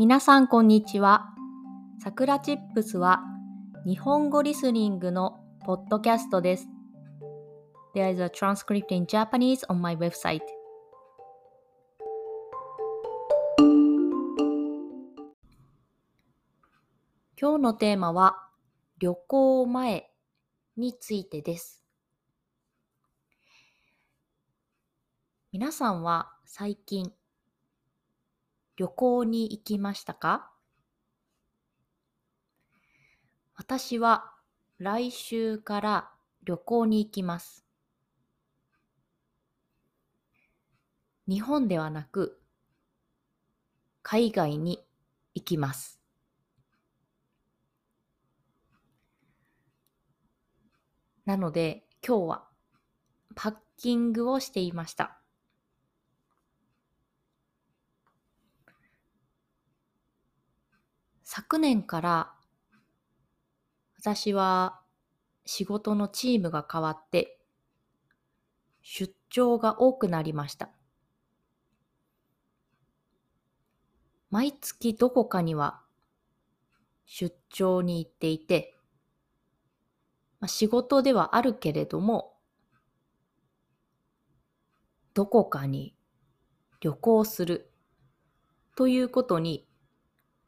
[0.00, 1.26] 皆さんこんにちは。
[2.02, 3.20] さくらチップスは
[3.84, 6.68] 日本語リスニングのポッドキャストです。
[7.94, 10.40] There is a transcript in Japanese on my website.
[17.38, 18.48] 今日のテーマは
[19.00, 20.10] 旅行前
[20.78, 21.84] についてです。
[25.52, 27.12] 皆さんは最近
[28.80, 30.50] 旅行に行きましたか？
[33.54, 34.32] 私は
[34.78, 36.10] 来週から
[36.44, 37.66] 旅行に行きます。
[41.28, 42.40] 日本ではなく
[44.00, 44.82] 海外に
[45.34, 46.00] 行きます。
[51.26, 52.48] なので今日は
[53.34, 55.19] パッキングをしていました。
[61.32, 62.32] 昨年から
[63.96, 64.80] 私は
[65.46, 67.38] 仕事のチームが変わって
[68.82, 70.70] 出張が多くなりました。
[74.30, 75.80] 毎月どこかには
[77.06, 78.74] 出張に行っていて、
[80.40, 82.34] まあ、仕事ではあるけれども、
[85.14, 85.94] どこかに
[86.80, 87.70] 旅行する
[88.74, 89.68] ということに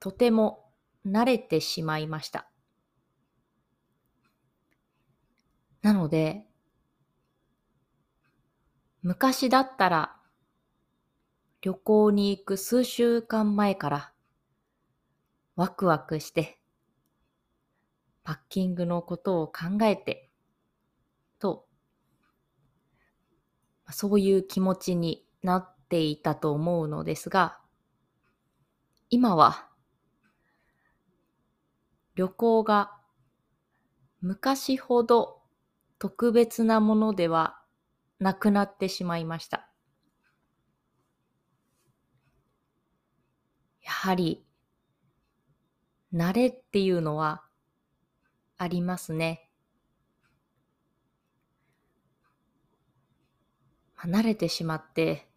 [0.00, 0.61] とても
[1.06, 2.48] 慣れてしまいました。
[5.82, 6.46] なので、
[9.02, 10.16] 昔だったら
[11.60, 14.12] 旅行に行く数週間前から
[15.56, 16.60] ワクワクして
[18.22, 20.30] パッキングのことを考えて
[21.40, 21.66] と
[23.90, 27.58] そういう気持ちになっていたと思うのですが
[29.10, 29.71] 今は
[32.14, 32.92] 旅行が
[34.20, 35.42] 昔ほど
[35.98, 37.60] 特別なものでは
[38.18, 39.68] なくなってしまいました。
[43.82, 44.44] やはり
[46.12, 47.42] 慣れっていうのは
[48.58, 49.48] ありますね。
[54.04, 55.28] 慣れてしまって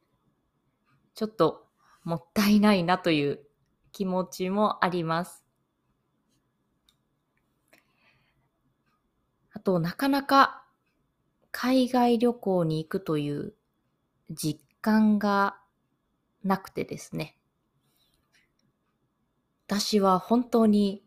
[1.14, 1.68] ちょっと
[2.04, 3.40] もったいないなという
[3.92, 5.45] 気持ちもあります。
[9.66, 10.64] と、なかなか
[11.52, 13.54] 海外旅行に行くという
[14.30, 15.58] 実感が
[16.44, 17.38] なくてですね。
[19.68, 21.04] 私は本当に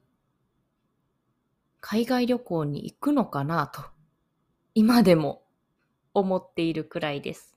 [1.80, 3.82] 海外旅行に行くのかなと
[4.74, 5.44] 今でも
[6.12, 7.56] 思っているくらいです。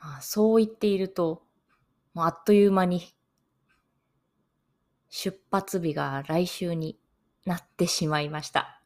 [0.00, 1.42] まあ、そう言っていると、
[2.14, 3.02] もうあっという間に
[5.08, 6.98] 出発日が来週に
[7.46, 8.82] なってしまいました。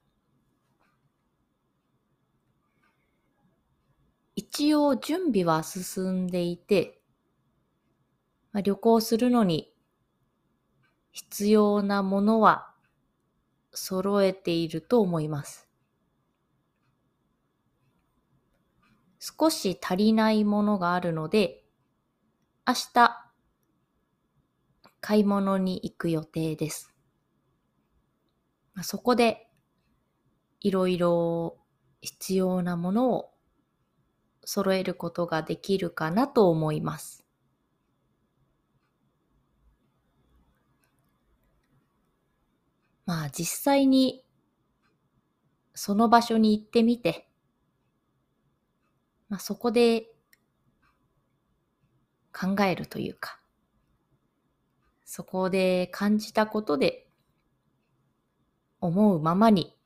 [4.34, 7.00] 一応準備は進んでいて、
[8.52, 9.74] まあ、旅行するのに
[11.10, 12.74] 必要なものは
[13.72, 15.68] 揃えていると思います。
[19.18, 21.64] 少し足りないものがあるので、
[22.66, 23.31] 明日
[25.02, 26.94] 買い物に行く予定です。
[28.72, 29.50] まあそこで
[30.60, 31.58] いろいろ
[32.00, 33.34] 必要なものを
[34.44, 37.26] 揃えることができるかなと思います。
[43.04, 44.24] まあ実際に
[45.74, 47.28] その場所に行ってみて、
[49.28, 50.12] まあ、そこで
[52.32, 53.41] 考えるというか、
[55.04, 57.06] そこで感じたことで
[58.80, 59.76] 思うままに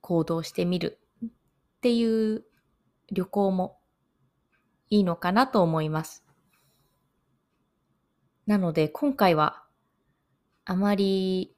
[0.00, 1.28] 行動してみるっ
[1.80, 2.44] ていう
[3.10, 3.78] 旅行も
[4.90, 6.24] いいのかなと思います。
[8.46, 9.62] なので今回は
[10.64, 11.54] あまり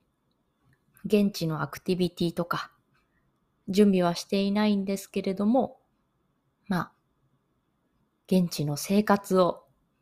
[1.05, 2.71] 現地のアクティビティとか
[3.69, 5.79] 準備はしていないんですけれども、
[6.69, 6.93] まあ、
[8.27, 9.64] 現地の生活を